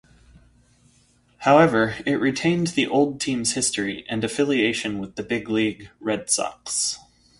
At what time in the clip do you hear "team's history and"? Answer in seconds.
3.21-4.23